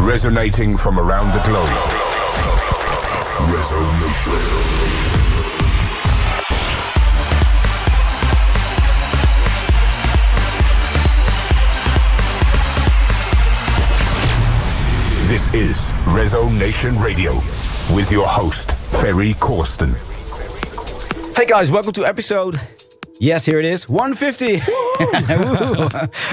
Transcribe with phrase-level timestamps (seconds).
[0.00, 1.68] resonating from around the globe.
[3.52, 5.50] Resonation.
[15.28, 17.34] This is Resonation Radio
[17.94, 19.94] with your host, Ferry Corsten.
[21.36, 22.60] Hey guys, welcome to episode.
[23.20, 24.54] Yes, here it is, 150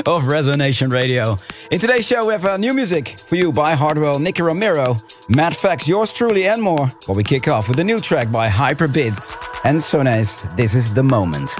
[0.09, 1.37] of Resonation Radio.
[1.69, 4.95] In today's show, we have uh, new music for you by Hardwell, Nicky Romero,
[5.27, 6.89] Matt Fax, yours truly, and more.
[7.05, 10.55] But we kick off with a new track by Hyperbids and Sones.
[10.55, 11.51] This is the moment.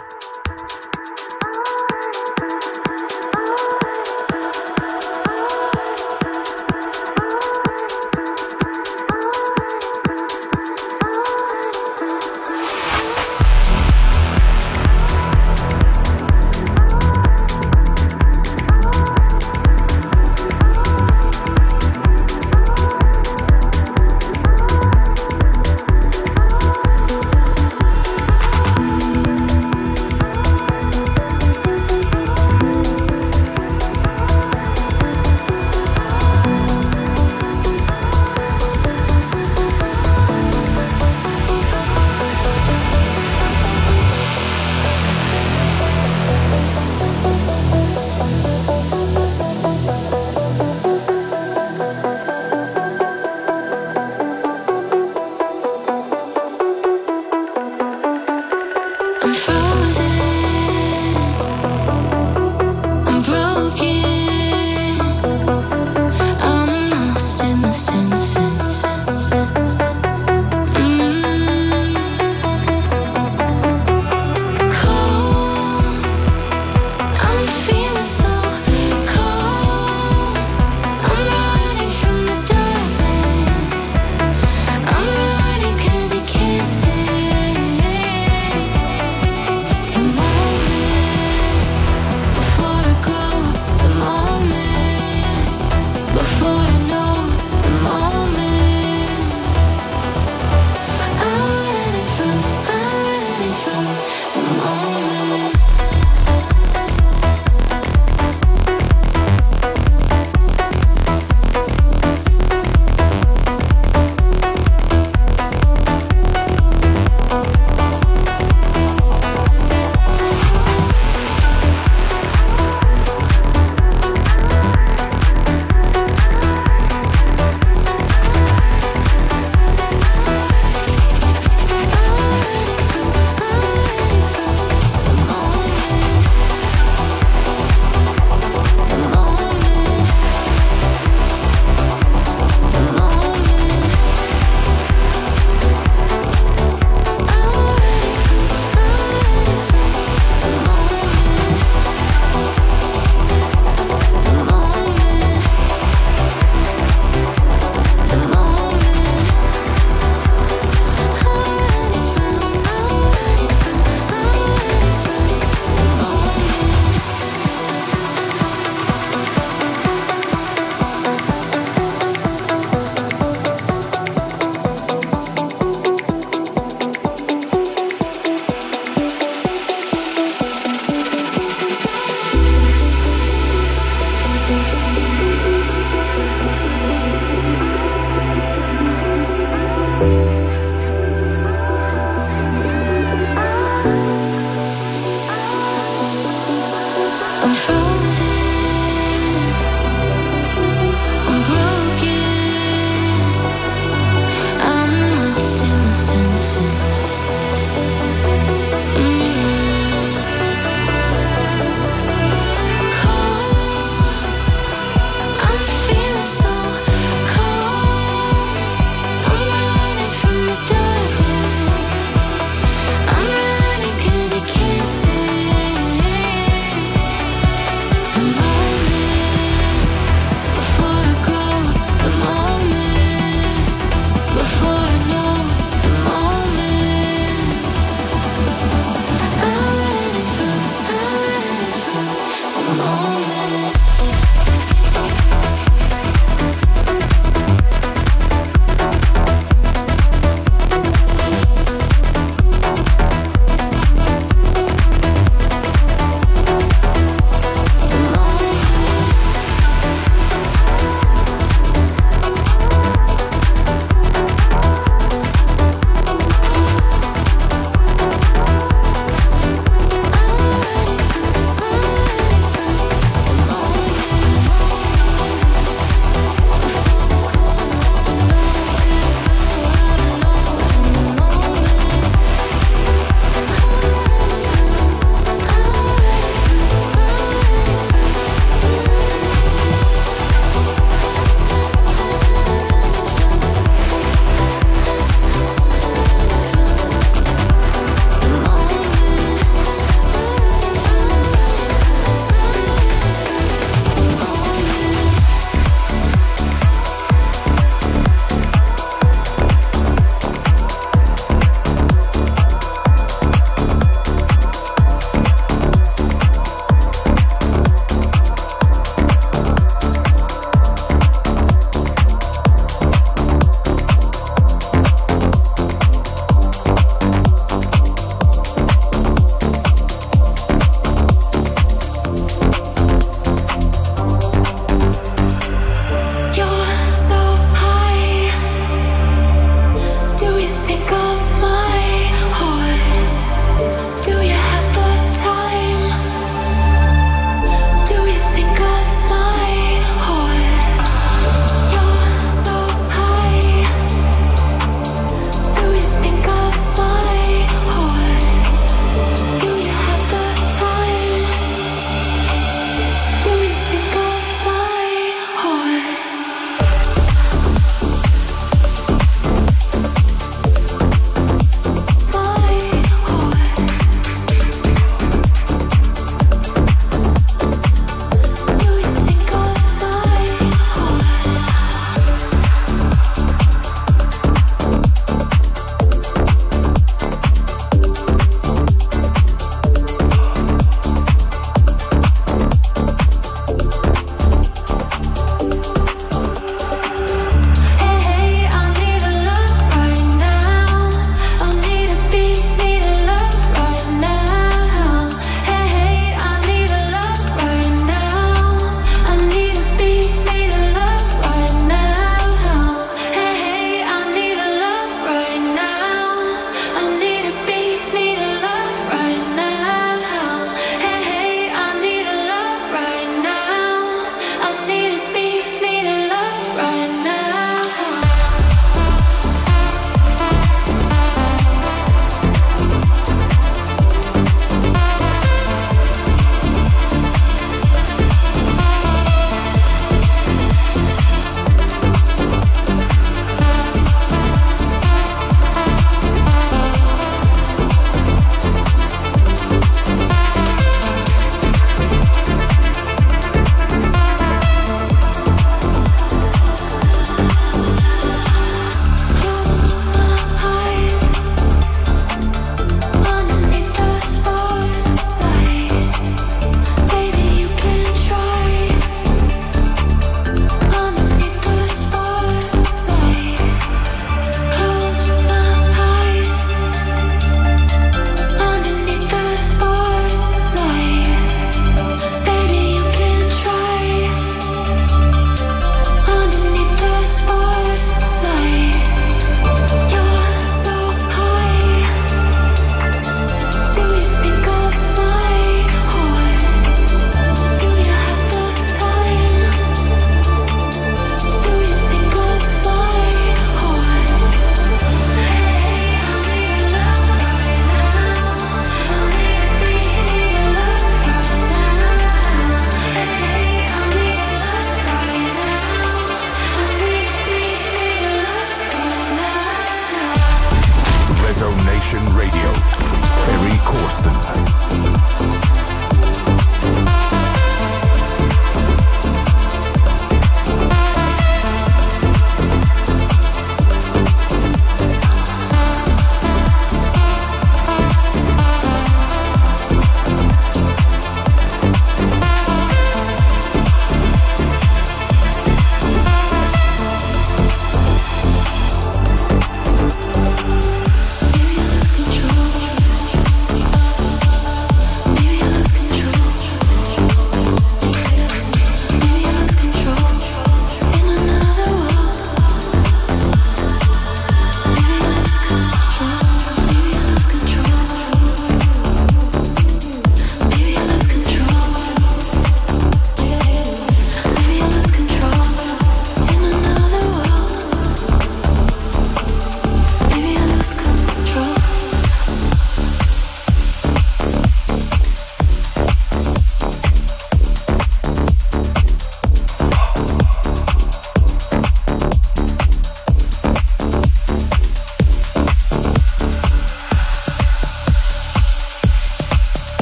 [523.87, 524.56] Boston.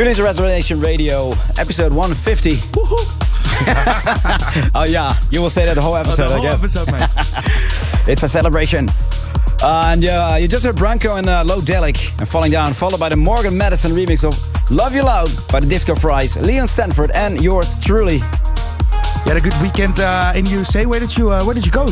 [0.00, 2.52] Tune into Resonation Radio, episode 150.
[4.74, 6.58] oh yeah, you will say that the whole episode, Oh, the I whole guess.
[6.58, 7.06] episode, mate.
[8.10, 8.88] It's a celebration.
[9.62, 12.98] Uh, and uh, you just heard Branco and uh, Low Delic and Falling Down, followed
[12.98, 14.34] by the Morgan Madison remix of
[14.70, 18.14] Love You Loud by the Disco Fries, Leon Stanford, and yours truly.
[18.14, 20.86] You had a good weekend uh, in USA.
[20.86, 21.84] Where did you uh, Where did you go?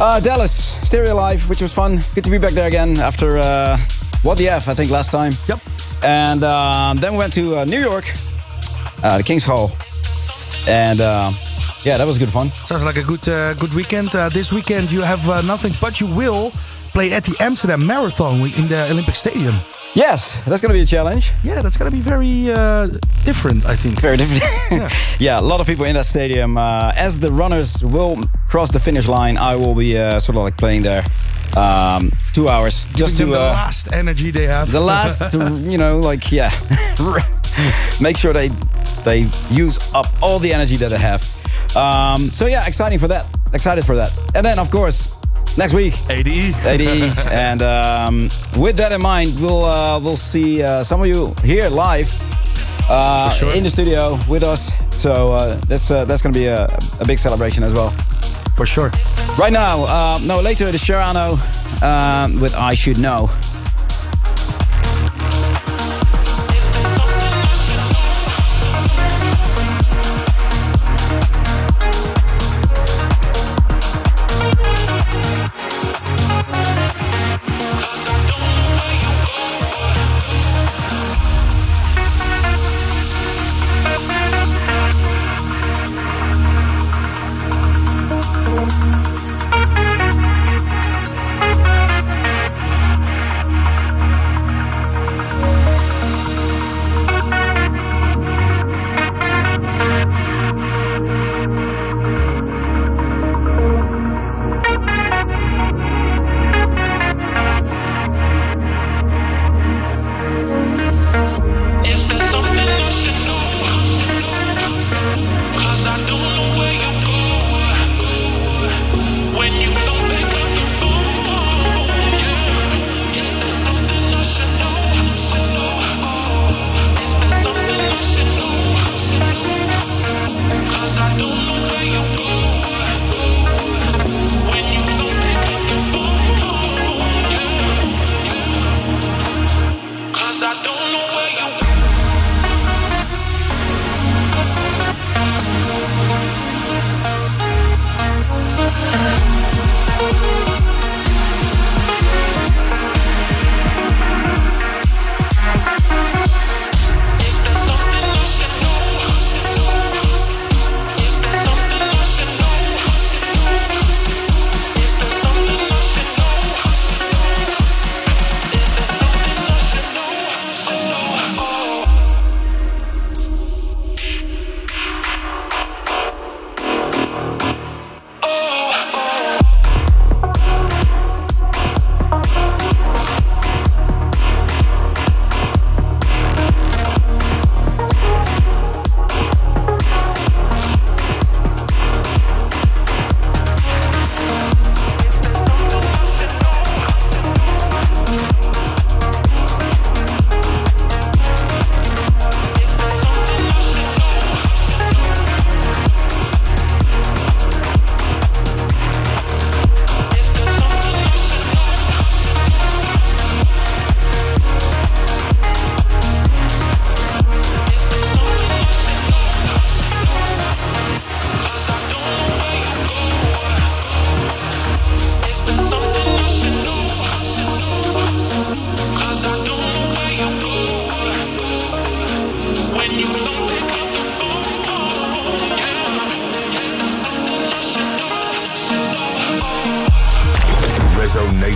[0.00, 2.00] Uh, Dallas, Stereo Live, which was fun.
[2.16, 3.78] Good to be back there again after uh,
[4.24, 5.32] What the F, I think, last time.
[5.46, 5.60] Yep.
[6.02, 8.04] And um, then we went to uh, New York,
[9.02, 9.70] uh, the King's Hall.
[10.66, 11.32] And uh,
[11.84, 12.48] yeah, that was good fun.
[12.66, 14.14] Sounds like a good uh, good weekend.
[14.14, 16.50] Uh, this weekend you have uh, nothing, but you will
[16.92, 19.54] play at the Amsterdam Marathon in the Olympic Stadium.
[19.94, 21.32] Yes, that's going to be a challenge.
[21.42, 22.86] Yeah, that's gonna be very uh,
[23.24, 24.00] different, I think.
[24.00, 24.42] Very different.
[25.18, 25.40] Yeah.
[25.40, 26.56] a lot of people in that stadium.
[26.56, 28.16] Uh, as the runners will
[28.48, 31.02] cross the finish line, I will be uh, sort of like playing there
[31.56, 34.70] um, two hours Giving just to the uh, last energy they have.
[34.70, 35.34] The last,
[35.64, 36.50] you know, like yeah,
[38.00, 38.48] make sure they
[39.04, 41.22] they use up all the energy that they have.
[41.76, 43.26] Um, so yeah, exciting for that.
[43.52, 44.10] Excited for that.
[44.34, 45.08] And then of course
[45.56, 45.94] next week.
[46.08, 46.54] ADE.
[46.64, 47.18] ADE.
[47.32, 51.68] and um, with that in mind, we'll uh, we'll see uh, some of you here
[51.68, 52.08] live
[52.88, 53.54] uh, sure.
[53.54, 54.72] in the studio with us.
[55.00, 56.66] So uh, that's uh, that's going to be a,
[57.00, 57.94] a big celebration as well
[58.60, 58.90] for sure.
[59.38, 61.32] Right now, uh, no later, The Sherano
[61.82, 63.30] um, uh, with I Should Know.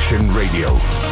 [0.05, 1.04] Nation Radio.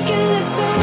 [0.00, 0.79] Make it look so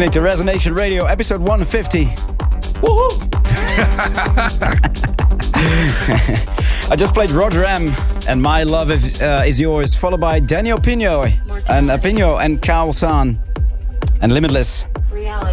[0.00, 2.06] listening to Resonation Radio, episode 150.
[2.80, 3.28] Woohoo!
[6.90, 7.92] I just played Roger M
[8.26, 11.26] and My Love Is, uh, is Yours, followed by Daniel Pino
[11.70, 13.38] and uh, Pino and Carl San
[14.22, 14.79] and Limitless.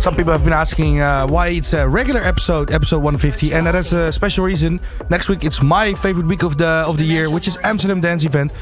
[0.08, 3.76] Some people have been asking uh, why it's a regular episode, episode 150, and that
[3.76, 4.80] is a special reason.
[5.10, 8.24] Next week it's my favorite week of the of the year, which is Amsterdam Dance
[8.24, 8.54] Event,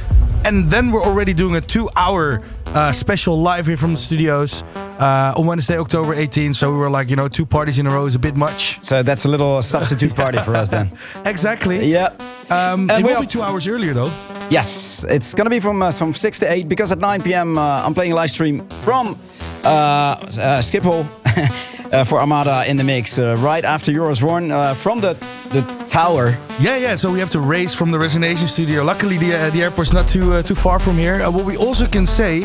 [0.43, 2.41] and then we're already doing a two-hour
[2.73, 4.63] uh, special live here from the studios
[4.97, 6.55] uh, on Wednesday, October 18th.
[6.55, 8.83] So we were like, you know, two parties in a row is a bit much.
[8.83, 10.89] So that's a little substitute party for us then.
[11.27, 11.85] Exactly.
[11.85, 12.07] Yeah.
[12.49, 14.11] Um, And it will be two hours earlier though.
[14.49, 17.55] Yes, it's gonna be from uh, from six to eight because at nine p.m.
[17.57, 19.15] Uh, I'm playing a live stream from
[19.63, 21.24] uh, uh, Schiphol uh,
[22.05, 25.13] for Armada in the mix uh, right after yours, Ron, uh, from the
[25.51, 26.37] the tower.
[26.59, 26.95] Yeah, yeah.
[26.95, 28.83] So we have to race from the Resonation studio.
[28.83, 31.21] Luckily, the uh, the airport's not too uh, too far from here.
[31.21, 32.43] Uh, what we also can say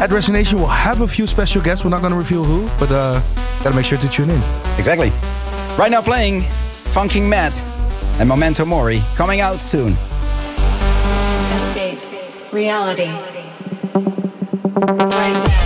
[0.00, 1.84] at Resonation, we'll have a few special guests.
[1.84, 3.20] We're not going to reveal who, but uh,
[3.62, 4.42] gotta make sure to tune in.
[4.78, 5.10] Exactly.
[5.78, 6.42] Right now playing
[6.92, 7.60] Funking Matt
[8.20, 9.92] and Memento Mori coming out soon.
[11.52, 12.52] Escape.
[12.52, 13.08] Reality.
[14.74, 15.63] Right now.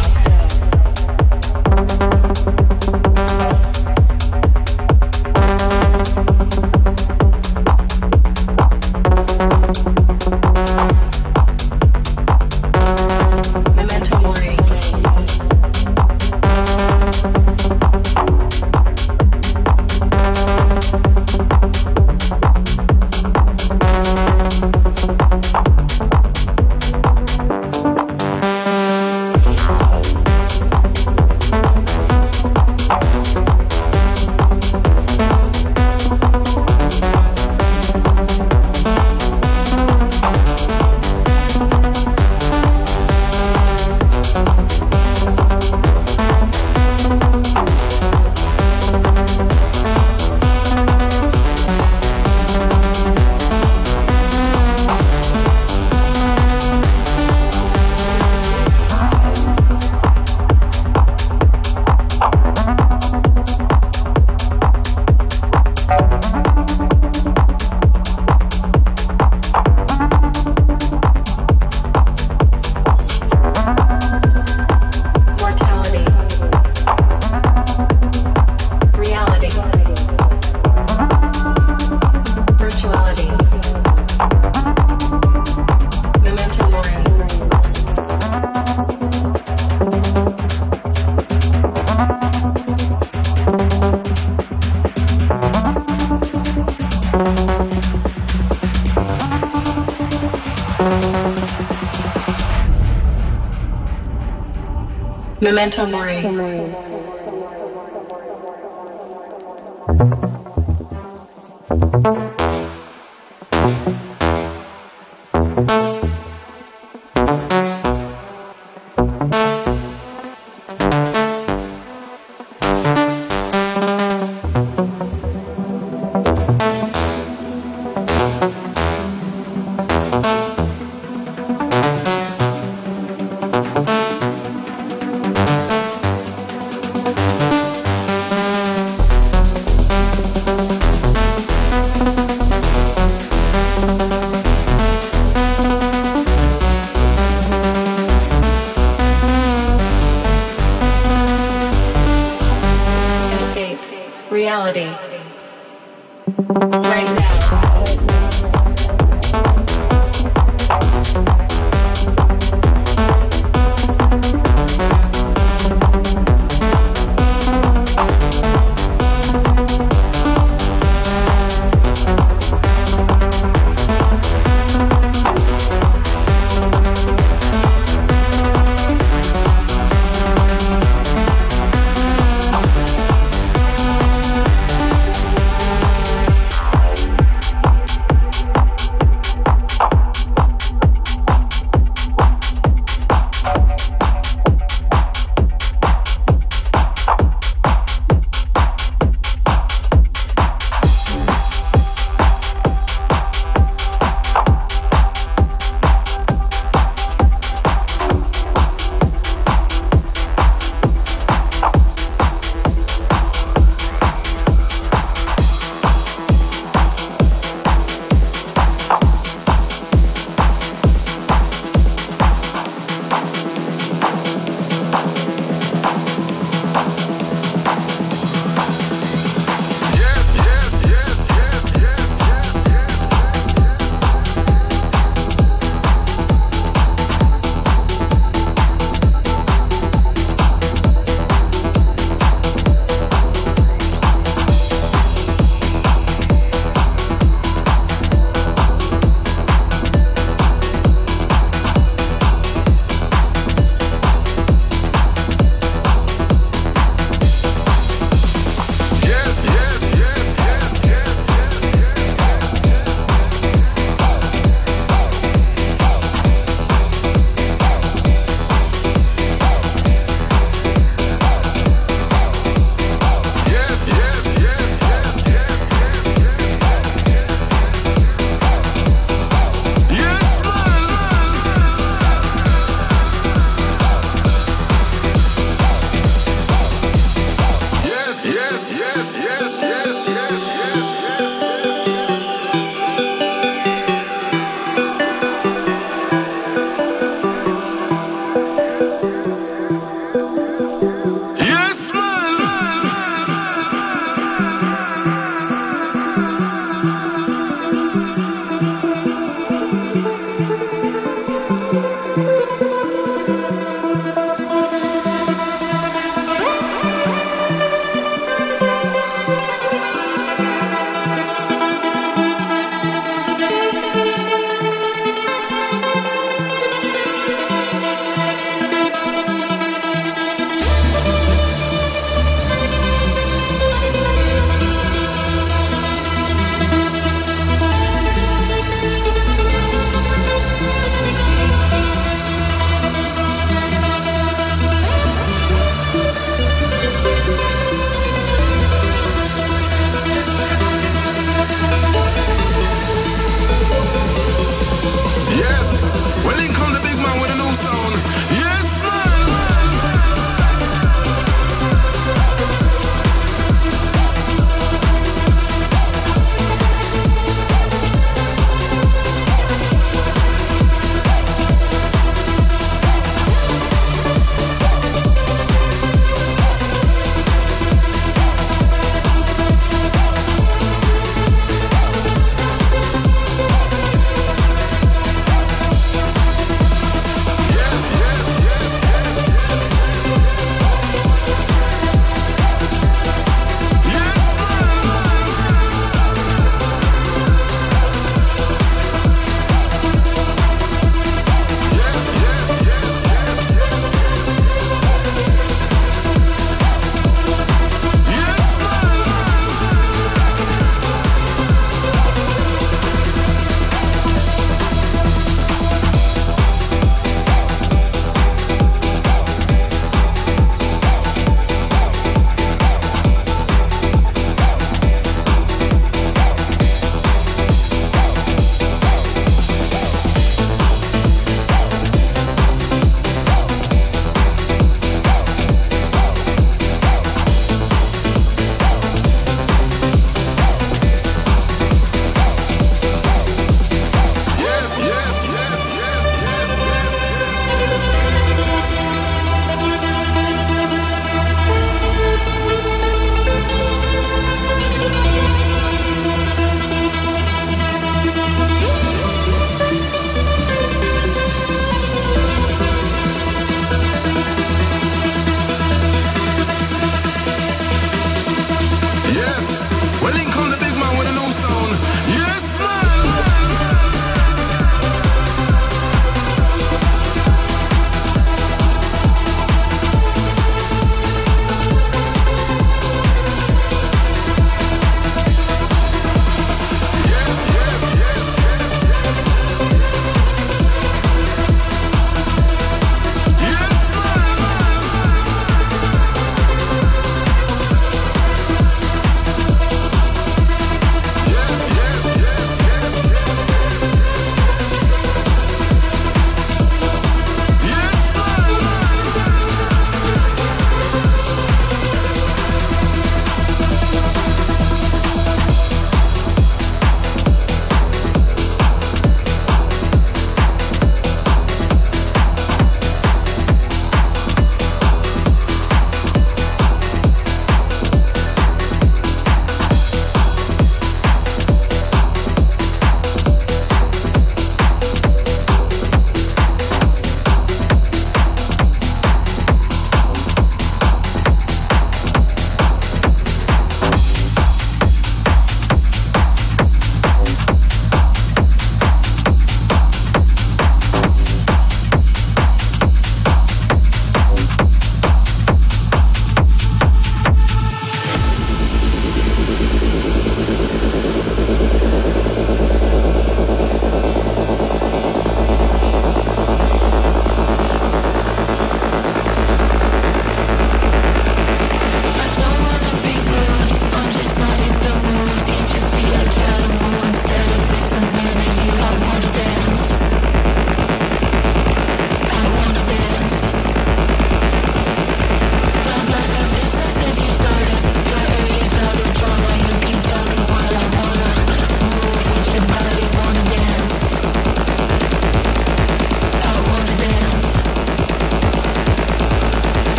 [105.69, 106.58] Memento Mori.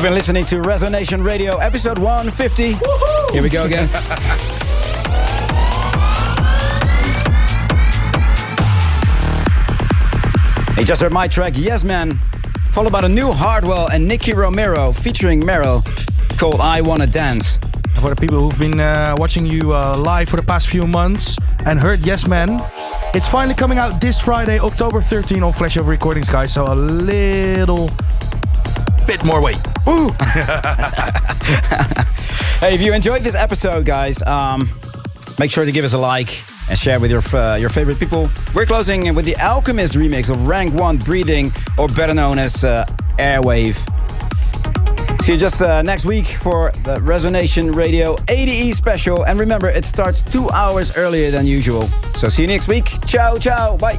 [0.00, 2.72] You've been listening to Resonation Radio, episode 150.
[3.34, 3.82] Here we go again.
[10.78, 12.12] you just heard my track, Yes Man,
[12.70, 15.84] followed by the new Hardwell and Nicky Romero featuring Meryl
[16.38, 17.58] called I Wanna Dance.
[18.00, 21.36] For the people who've been uh, watching you uh, live for the past few months
[21.66, 22.58] and heard Yes Man,
[23.12, 26.54] it's finally coming out this Friday, October 13 on Flashover Recordings, guys.
[26.54, 27.90] So a little
[29.06, 29.58] bit more wait.
[29.90, 30.10] Ooh!
[32.60, 34.68] Hey, if you enjoyed this episode, guys, um,
[35.38, 36.28] make sure to give us a like
[36.68, 38.28] and share with your uh, your favorite people.
[38.54, 42.84] We're closing with the Alchemist remix of Rank One Breathing, or better known as uh,
[43.18, 43.76] Airwave.
[45.22, 49.22] See you just uh, next week for the Resonation Radio ADE special.
[49.24, 51.88] And remember, it starts two hours earlier than usual.
[52.12, 52.88] So see you next week.
[53.06, 53.78] Ciao, ciao.
[53.78, 53.98] Bye.